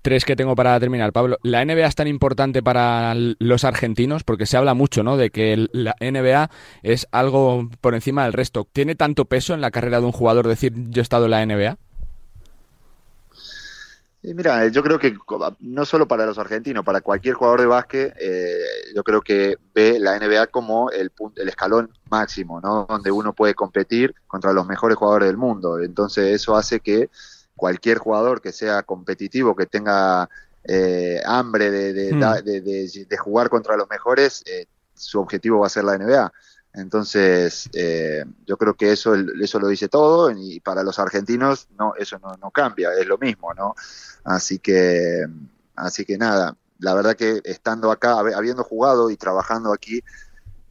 Tres 0.02 0.26
que 0.26 0.36
tengo 0.36 0.56
para 0.56 0.80
terminar, 0.80 1.14
Pablo. 1.14 1.38
¿La 1.44 1.64
NBA 1.64 1.88
es 1.88 1.96
tan 1.96 2.08
importante 2.08 2.62
para 2.62 3.14
los 3.16 3.64
argentinos? 3.64 4.24
Porque 4.24 4.46
se 4.46 4.58
habla 4.58 4.74
mucho, 4.74 5.04
¿no? 5.04 5.18
De 5.18 5.30
que 5.30 5.68
la 5.72 5.96
NBA 6.00 6.50
es 6.84 7.08
algo 7.12 7.70
por 7.82 7.96
encima 7.96 8.24
del 8.24 8.34
resto. 8.34 8.68
¿Tiene 8.72 8.96
tanto 8.96 9.26
peso 9.26 9.54
en 9.54 9.62
la 9.62 9.72
carrera 9.72 10.00
de 10.00 10.06
un 10.06 10.12
jugador 10.12 10.48
decir 10.48 10.74
yo 10.76 11.02
he 11.02 11.04
estado 11.04 11.26
en 11.26 11.32
la 11.32 11.46
NBA? 11.46 11.78
mira, 14.24 14.68
yo 14.68 14.82
creo 14.82 14.98
que 14.98 15.18
no 15.60 15.84
solo 15.84 16.08
para 16.08 16.26
los 16.26 16.38
argentinos, 16.38 16.86
para 16.86 17.02
cualquier 17.02 17.36
jugador 17.36 17.60
de 17.60 17.68
básquet, 17.68 18.16
eh, 18.18 18.58
yo 18.96 19.04
creo 19.04 19.22
que 19.22 19.58
ve 19.76 20.00
la 20.00 20.18
NBA 20.18 20.48
como 20.48 20.90
el, 20.92 21.12
el 21.36 21.50
escalón 21.50 21.92
máximo, 22.10 22.62
¿no? 22.62 22.86
Donde 22.88 23.12
uno 23.12 23.34
puede 23.34 23.54
competir 23.54 24.16
contra 24.28 24.54
los 24.54 24.66
mejores 24.66 24.98
jugadores 24.98 25.28
del 25.28 25.38
mundo. 25.38 25.80
Entonces 25.80 26.34
eso 26.34 26.56
hace 26.56 26.80
que 26.80 27.10
cualquier 27.56 27.98
jugador 27.98 28.42
que 28.42 28.52
sea 28.52 28.84
competitivo, 28.84 29.56
que 29.56 29.66
tenga 29.66 30.30
eh, 30.64 31.22
hambre 31.26 31.72
de, 31.72 32.14
hmm. 32.14 32.44
de, 32.44 32.62
de, 32.62 33.18
jugar 33.18 33.50
contra 33.50 33.76
los 33.78 33.90
mejores, 33.90 34.44
eh, 34.46 34.66
su 34.94 35.20
objetivo 35.20 35.60
va 35.60 35.68
a 35.68 35.70
ser 35.70 35.84
la 35.84 35.98
NBA. 35.98 36.32
Entonces, 36.76 37.70
eh, 37.74 38.26
yo 38.48 38.58
creo 38.58 38.74
que 38.74 38.92
eso, 38.92 39.14
eso 39.16 39.60
lo 39.60 39.68
dice 39.68 39.90
todo 39.90 40.32
y 40.32 40.60
para 40.60 40.82
los 40.82 40.98
argentinos 40.98 41.68
no, 41.78 41.94
eso 41.96 42.18
no, 42.18 42.36
no, 42.42 42.50
cambia, 42.50 42.90
es 43.00 43.06
lo 43.06 43.20
mismo, 43.20 43.54
¿no? 43.54 43.76
Así 44.24 44.58
que, 44.58 45.24
así 45.76 46.04
que 46.04 46.18
nada, 46.18 46.58
la 46.80 46.96
verdad 46.96 47.16
que 47.16 47.42
estando 47.44 47.92
acá, 47.92 48.18
habiendo 48.20 48.64
jugado 48.64 49.12
y 49.12 49.18
trabajando 49.18 49.72
aquí, 49.72 50.02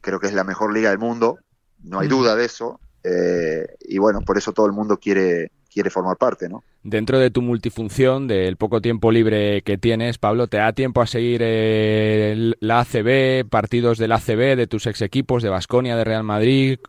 creo 0.01 0.19
que 0.19 0.27
es 0.27 0.33
la 0.33 0.43
mejor 0.43 0.73
liga 0.73 0.89
del 0.89 0.99
mundo, 0.99 1.39
no 1.83 1.99
hay 1.99 2.07
mm. 2.07 2.11
duda 2.11 2.35
de 2.35 2.45
eso, 2.45 2.81
eh, 3.03 3.77
y 3.81 3.97
bueno, 3.97 4.21
por 4.21 4.37
eso 4.37 4.51
todo 4.51 4.65
el 4.65 4.73
mundo 4.73 4.97
quiere, 4.97 5.51
quiere 5.73 5.89
formar 5.89 6.17
parte, 6.17 6.47
¿no? 6.47 6.63
Dentro 6.83 7.17
de 7.17 7.31
tu 7.31 7.41
multifunción, 7.41 8.27
del 8.27 8.57
poco 8.57 8.81
tiempo 8.81 9.11
libre 9.11 9.61
que 9.63 9.77
tienes, 9.77 10.17
Pablo, 10.17 10.47
¿te 10.47 10.57
da 10.57 10.73
tiempo 10.73 11.01
a 11.01 11.07
seguir 11.07 11.41
eh, 11.43 12.53
la 12.59 12.81
ACB, 12.81 13.49
partidos 13.49 13.97
del 13.97 14.11
ACB, 14.11 14.55
de 14.55 14.67
tus 14.67 14.85
ex 14.85 15.01
equipos, 15.01 15.41
de 15.41 15.49
Basconia, 15.49 15.95
de 15.95 16.03
Real 16.03 16.23
Madrid? 16.23 16.79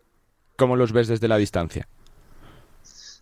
¿Cómo 0.56 0.76
los 0.76 0.92
ves 0.92 1.08
desde 1.08 1.28
la 1.28 1.36
distancia? 1.36 1.88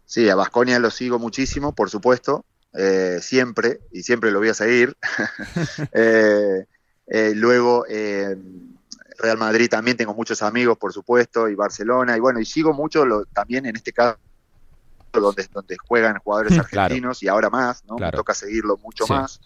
Sí, 0.05 0.29
a 0.29 0.35
Basconia 0.35 0.79
lo 0.79 0.91
sigo 0.91 1.19
muchísimo, 1.19 1.75
por 1.75 1.89
supuesto, 1.89 2.45
eh, 2.75 3.19
siempre, 3.23 3.81
y 3.93 4.03
siempre 4.03 4.31
lo 4.31 4.41
voy 4.41 4.49
a 4.49 4.55
seguir. 4.55 4.97
Eh, 7.15 7.33
luego, 7.35 7.85
Real 9.19 9.37
Madrid 9.37 9.69
también 9.69 9.99
tengo 9.99 10.15
muchos 10.15 10.41
amigos, 10.41 10.79
por 10.79 10.95
supuesto, 10.95 11.49
y 11.49 11.55
Barcelona, 11.55 12.17
y 12.17 12.21
bueno, 12.21 12.41
y 12.41 12.47
sigo 12.47 12.73
mucho 12.73 13.05
lo, 13.05 13.27
también 13.27 13.67
en 13.67 13.77
este 13.77 13.93
caso 13.93 14.17
donde, 15.21 15.47
donde 15.53 15.77
juegan 15.77 16.19
jugadores 16.19 16.59
argentinos 16.59 17.23
y 17.23 17.29
ahora 17.29 17.51
más, 17.51 17.85
¿no? 17.85 17.97
Me 17.97 18.11
toca 18.13 18.35
seguirlo 18.35 18.79
mucho 18.79 19.07
más. 19.07 19.41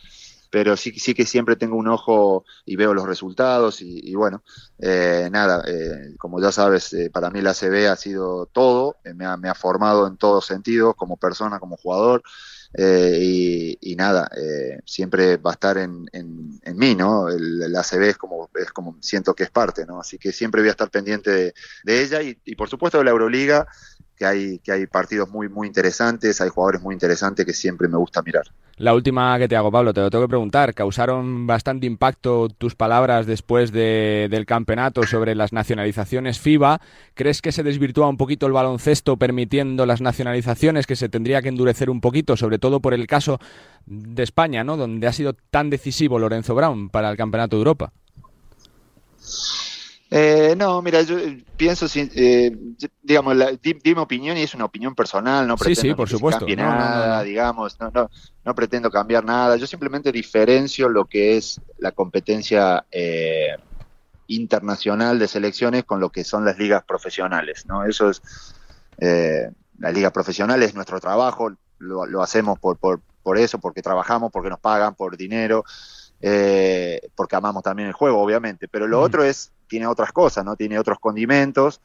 Pero 0.50 0.76
sí, 0.76 0.92
sí 0.98 1.14
que 1.14 1.26
siempre 1.26 1.56
tengo 1.56 1.76
un 1.76 1.88
ojo 1.88 2.44
y 2.64 2.76
veo 2.76 2.94
los 2.94 3.06
resultados 3.06 3.82
y, 3.82 4.14
bueno, 4.14 4.42
eh, 4.78 5.28
nada, 5.30 5.64
eh, 5.66 6.14
como 6.18 6.40
ya 6.40 6.52
sabes, 6.52 6.92
eh, 6.92 7.10
para 7.10 7.30
mí 7.30 7.40
la 7.40 7.52
CB 7.52 7.88
ha 7.88 7.96
sido 7.96 8.46
todo, 8.46 8.96
me 9.14 9.26
ha, 9.26 9.36
me, 9.36 9.48
ha, 9.48 9.54
formado 9.54 10.06
en 10.06 10.16
todos 10.16 10.46
sentidos, 10.46 10.94
como 10.94 11.16
persona, 11.16 11.58
como 11.58 11.76
jugador, 11.76 12.22
y, 12.78 13.94
nada, 13.96 14.30
siempre 14.84 15.38
va 15.38 15.50
a 15.50 15.54
estar 15.54 15.78
en, 15.78 16.08
en, 16.12 16.76
mí, 16.76 16.94
¿no? 16.94 17.28
El, 17.28 17.72
la 17.72 17.82
CB 17.82 18.02
es 18.10 18.18
como, 18.18 18.50
es 18.54 18.70
como 18.70 18.96
siento 19.00 19.34
que 19.34 19.44
es 19.44 19.50
parte, 19.50 19.86
¿no? 19.86 20.00
Así 20.00 20.18
que 20.18 20.30
siempre 20.30 20.60
voy 20.60 20.68
a 20.68 20.72
estar 20.72 20.90
pendiente 20.90 21.30
de, 21.30 21.54
de 21.84 22.02
ella 22.02 22.22
y, 22.22 22.38
y 22.44 22.54
por 22.54 22.68
supuesto 22.68 22.98
de 22.98 23.04
la 23.04 23.10
Euroliga 23.10 23.66
que 24.16 24.24
hay, 24.24 24.58
que 24.58 24.72
hay 24.72 24.86
partidos 24.86 25.28
muy, 25.28 25.48
muy 25.48 25.66
interesantes, 25.66 26.40
hay 26.40 26.48
jugadores 26.48 26.82
muy 26.82 26.94
interesantes 26.94 27.44
que 27.44 27.52
siempre 27.52 27.88
me 27.88 27.98
gusta 27.98 28.22
mirar. 28.22 28.44
La 28.78 28.92
última 28.92 29.38
que 29.38 29.48
te 29.48 29.56
hago, 29.56 29.72
Pablo, 29.72 29.94
te 29.94 30.02
lo 30.02 30.10
tengo 30.10 30.24
que 30.24 30.28
preguntar. 30.28 30.74
¿Causaron 30.74 31.46
bastante 31.46 31.86
impacto 31.86 32.48
tus 32.50 32.74
palabras 32.74 33.24
después 33.24 33.72
de, 33.72 34.28
del 34.30 34.44
campeonato 34.44 35.04
sobre 35.04 35.34
las 35.34 35.54
nacionalizaciones 35.54 36.38
FIBA? 36.40 36.82
¿Crees 37.14 37.40
que 37.40 37.52
se 37.52 37.62
desvirtúa 37.62 38.06
un 38.06 38.18
poquito 38.18 38.46
el 38.46 38.52
baloncesto 38.52 39.16
permitiendo 39.16 39.86
las 39.86 40.02
nacionalizaciones, 40.02 40.86
que 40.86 40.94
se 40.94 41.08
tendría 41.08 41.40
que 41.40 41.48
endurecer 41.48 41.88
un 41.88 42.02
poquito, 42.02 42.36
sobre 42.36 42.58
todo 42.58 42.80
por 42.80 42.92
el 42.92 43.06
caso 43.06 43.38
de 43.86 44.22
España, 44.22 44.62
¿no? 44.62 44.76
donde 44.76 45.06
ha 45.06 45.12
sido 45.12 45.34
tan 45.50 45.70
decisivo 45.70 46.18
Lorenzo 46.18 46.54
Brown 46.54 46.90
para 46.90 47.10
el 47.10 47.16
Campeonato 47.16 47.56
de 47.56 47.60
Europa? 47.60 47.92
Eh, 50.10 50.54
no, 50.56 50.80
mira, 50.82 51.02
yo 51.02 51.18
eh, 51.18 51.44
pienso, 51.56 51.86
eh, 51.94 52.56
digamos, 53.02 53.36
la, 53.36 53.50
di, 53.52 53.76
mi 53.82 53.92
opinión 53.94 54.36
y 54.36 54.42
es 54.42 54.54
una 54.54 54.66
opinión 54.66 54.94
personal, 54.94 55.48
no 55.48 55.56
pretendo 55.56 55.80
sí, 55.80 55.88
sí, 55.88 55.94
por 55.94 56.08
supuesto. 56.08 56.46
nada, 56.46 57.22
digamos, 57.24 57.78
no, 57.80 57.90
no, 57.92 58.10
no 58.44 58.54
pretendo 58.54 58.88
cambiar 58.88 59.24
nada, 59.24 59.56
yo 59.56 59.66
simplemente 59.66 60.12
diferencio 60.12 60.88
lo 60.88 61.06
que 61.06 61.36
es 61.36 61.60
la 61.78 61.90
competencia 61.90 62.86
eh, 62.92 63.56
internacional 64.28 65.18
de 65.18 65.26
selecciones 65.26 65.84
con 65.84 65.98
lo 65.98 66.10
que 66.10 66.22
son 66.22 66.44
las 66.44 66.56
ligas 66.56 66.84
profesionales, 66.84 67.66
¿no? 67.66 67.84
Eso 67.84 68.10
es, 68.10 68.22
eh, 68.98 69.50
la 69.78 69.90
liga 69.90 70.12
profesional 70.12 70.62
es 70.62 70.74
nuestro 70.74 71.00
trabajo, 71.00 71.52
lo, 71.78 72.06
lo 72.06 72.22
hacemos 72.22 72.60
por, 72.60 72.78
por, 72.78 73.00
por 73.24 73.38
eso, 73.38 73.58
porque 73.58 73.82
trabajamos, 73.82 74.30
porque 74.30 74.50
nos 74.50 74.60
pagan, 74.60 74.94
por 74.94 75.16
dinero, 75.16 75.64
eh, 76.20 77.00
porque 77.14 77.36
amamos 77.36 77.62
también 77.62 77.88
el 77.88 77.94
juego, 77.94 78.20
obviamente, 78.20 78.68
pero 78.68 78.86
lo 78.86 79.00
otro 79.00 79.24
es 79.24 79.52
tiene 79.68 79.86
otras 79.86 80.12
cosas, 80.12 80.44
¿no? 80.44 80.56
Tiene 80.56 80.78
otros 80.78 80.98
condimentos 80.98 81.80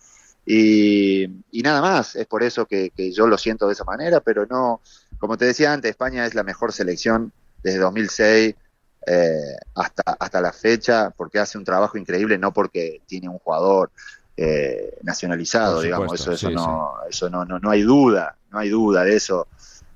y, 0.46 1.28
nada 1.64 1.82
más. 1.82 2.16
Es 2.16 2.26
por 2.28 2.44
eso 2.44 2.66
que, 2.66 2.92
yo 3.14 3.28
lo 3.28 3.38
siento 3.38 3.68
de 3.68 3.74
esa 3.74 3.84
manera, 3.84 4.20
pero 4.20 4.46
no, 4.46 4.82
como 5.20 5.38
te 5.38 5.46
decía 5.46 5.74
antes, 5.74 5.92
España 5.92 6.26
es 6.26 6.36
la 6.36 6.44
mejor 6.44 6.74
selección 6.74 7.32
desde 7.64 7.80
2006 7.80 8.56
eh, 9.08 9.56
hasta, 9.76 10.04
hasta 10.20 10.42
la 10.42 10.54
fecha 10.54 11.10
porque 11.10 11.40
hace 11.40 11.58
un 11.58 11.64
trabajo 11.64 11.98
increíble, 11.98 12.38
no 12.38 12.54
porque 12.54 13.02
tiene 13.08 13.30
un 13.30 13.40
jugador 13.40 13.92
eh, 14.38 14.98
nacionalizado, 15.04 15.82
digamos, 15.82 16.20
eso, 16.20 16.32
eso, 16.32 16.50
no, 16.50 16.94
eso 17.10 17.30
no, 17.30 17.46
no, 17.46 17.60
no 17.60 17.70
hay 17.70 17.82
duda, 17.82 18.38
no 18.52 18.60
hay 18.60 18.70
duda 18.70 19.04
de 19.04 19.16
eso. 19.16 19.48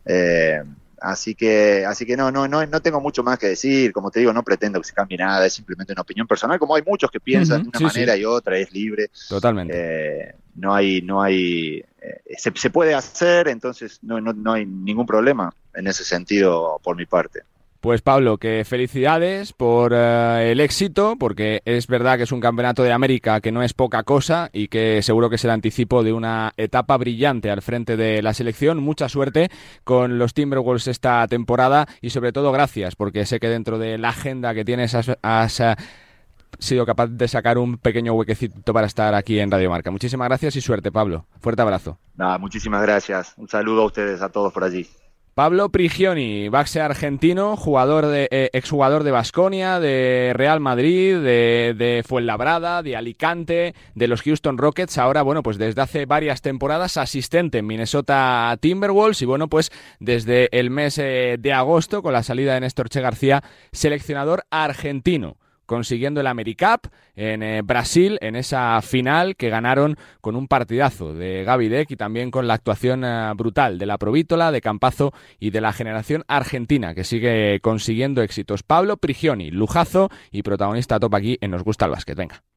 Eh, 0.05 0.61
Así 1.01 1.35
que, 1.35 1.85
así 1.85 2.05
que 2.05 2.15
no, 2.15 2.31
no, 2.31 2.47
no, 2.47 2.65
no 2.65 2.81
tengo 2.81 3.01
mucho 3.01 3.23
más 3.23 3.37
que 3.37 3.47
decir. 3.47 3.91
Como 3.91 4.11
te 4.11 4.19
digo, 4.19 4.33
no 4.33 4.43
pretendo 4.43 4.79
que 4.79 4.87
se 4.87 4.93
cambie 4.93 5.17
nada, 5.17 5.45
es 5.45 5.53
simplemente 5.53 5.93
una 5.93 6.01
opinión 6.01 6.27
personal, 6.27 6.59
como 6.59 6.75
hay 6.75 6.83
muchos 6.85 7.11
que 7.11 7.19
piensan 7.19 7.63
de 7.63 7.69
una 7.69 7.79
manera 7.79 8.15
y 8.17 8.25
otra, 8.25 8.57
es 8.57 8.71
libre. 8.71 9.09
Totalmente. 9.29 9.73
Eh, 9.75 10.35
no 10.55 10.73
hay, 10.73 11.01
no 11.01 11.21
hay, 11.21 11.83
eh, 12.01 12.21
se, 12.37 12.51
se, 12.55 12.69
puede 12.69 12.93
hacer, 12.93 13.47
entonces 13.47 13.99
no, 14.01 14.21
no, 14.21 14.33
no 14.33 14.53
hay 14.53 14.65
ningún 14.65 15.05
problema 15.05 15.53
en 15.73 15.87
ese 15.87 16.03
sentido 16.03 16.79
por 16.83 16.95
mi 16.95 17.05
parte. 17.05 17.41
Pues 17.85 18.01
Pablo, 18.01 18.39
que 18.39 18.65
felicidades 18.65 19.53
por 19.53 19.93
eh, 19.93 20.51
el 20.51 20.59
éxito, 20.59 21.17
porque 21.19 21.61
es 21.65 21.85
verdad 21.85 22.17
que 22.17 22.23
es 22.23 22.31
un 22.31 22.41
campeonato 22.41 22.81
de 22.81 22.91
América 22.91 23.41
que 23.41 23.51
no 23.51 23.61
es 23.61 23.75
poca 23.75 24.01
cosa 24.01 24.49
y 24.51 24.69
que 24.69 25.03
seguro 25.03 25.29
que 25.29 25.35
es 25.35 25.43
el 25.45 25.51
anticipo 25.51 26.03
de 26.03 26.11
una 26.11 26.51
etapa 26.57 26.97
brillante 26.97 27.51
al 27.51 27.61
frente 27.61 27.95
de 27.95 28.23
la 28.23 28.33
selección. 28.33 28.81
Mucha 28.81 29.07
suerte 29.07 29.51
con 29.83 30.17
los 30.17 30.33
Timberwolves 30.33 30.87
esta 30.87 31.27
temporada 31.27 31.87
y 32.01 32.09
sobre 32.09 32.33
todo 32.33 32.51
gracias, 32.51 32.95
porque 32.95 33.27
sé 33.27 33.39
que 33.39 33.49
dentro 33.49 33.77
de 33.77 33.99
la 33.99 34.09
agenda 34.09 34.55
que 34.55 34.65
tienes 34.65 34.95
has, 34.95 35.59
eh, 35.59 35.75
sido 36.57 36.87
capaz 36.87 37.09
de 37.09 37.27
sacar 37.27 37.59
un 37.59 37.77
pequeño 37.77 38.13
huequecito 38.13 38.73
para 38.73 38.87
estar 38.87 39.13
aquí 39.13 39.39
en 39.39 39.51
Radio 39.51 39.69
Marca. 39.69 39.91
Muchísimas 39.91 40.27
gracias 40.27 40.55
y 40.55 40.61
suerte, 40.61 40.91
Pablo. 40.91 41.27
Fuerte 41.39 41.61
abrazo. 41.61 41.99
Nada, 42.15 42.39
muchísimas 42.39 42.81
gracias. 42.81 43.35
Un 43.37 43.47
saludo 43.47 43.83
a 43.83 43.85
ustedes, 43.85 44.23
a 44.23 44.29
todos 44.29 44.51
por 44.51 44.63
allí. 44.63 44.89
Pablo 45.35 45.67
Prigioni, 45.67 46.47
base 46.47 46.79
argentino, 46.79 47.57
jugador 47.57 48.05
de, 48.05 48.29
eh, 48.31 48.49
exjugador 48.53 49.03
de 49.03 49.11
Basconia, 49.11 49.81
de 49.81 50.31
Real 50.33 50.61
Madrid, 50.61 51.17
de, 51.17 51.75
de, 51.77 52.03
Fuenlabrada, 52.07 52.81
de 52.81 52.95
Alicante, 52.95 53.75
de 53.95 54.07
los 54.07 54.21
Houston 54.21 54.57
Rockets. 54.57 54.97
Ahora, 54.97 55.23
bueno, 55.23 55.43
pues 55.43 55.57
desde 55.57 55.81
hace 55.81 56.05
varias 56.05 56.41
temporadas 56.41 56.95
asistente 56.95 57.57
en 57.57 57.67
Minnesota 57.67 58.57
Timberwolves 58.61 59.23
y 59.23 59.25
bueno, 59.25 59.49
pues 59.49 59.73
desde 59.99 60.47
el 60.57 60.69
mes 60.69 60.97
eh, 60.99 61.35
de 61.37 61.51
agosto 61.51 62.01
con 62.01 62.13
la 62.13 62.23
salida 62.23 62.53
de 62.53 62.61
Néstor 62.61 62.87
Che 62.87 63.01
García, 63.01 63.43
seleccionador 63.73 64.45
argentino 64.51 65.35
consiguiendo 65.65 66.21
el 66.21 66.27
AmeriCup 66.27 66.87
en 67.15 67.43
eh, 67.43 67.61
Brasil 67.61 68.17
en 68.21 68.35
esa 68.35 68.81
final 68.81 69.35
que 69.35 69.49
ganaron 69.49 69.97
con 70.21 70.35
un 70.35 70.47
partidazo 70.47 71.13
de 71.13 71.43
Gaby 71.43 71.69
Deck 71.69 71.91
y 71.91 71.95
también 71.95 72.31
con 72.31 72.47
la 72.47 72.53
actuación 72.53 73.03
eh, 73.03 73.31
brutal 73.35 73.77
de 73.77 73.85
la 73.85 73.97
Provítola, 73.97 74.51
de 74.51 74.61
Campazo 74.61 75.13
y 75.39 75.51
de 75.51 75.61
la 75.61 75.73
generación 75.73 76.23
argentina 76.27 76.93
que 76.93 77.03
sigue 77.03 77.59
consiguiendo 77.61 78.21
éxitos. 78.21 78.63
Pablo 78.63 78.97
Prigioni, 78.97 79.51
lujazo 79.51 80.09
y 80.31 80.43
protagonista 80.43 80.99
top 80.99 81.15
aquí 81.15 81.37
en 81.41 81.51
Nos 81.51 81.63
gusta 81.63 81.85
el 81.85 81.91
básquet. 81.91 82.17
Venga. 82.17 82.54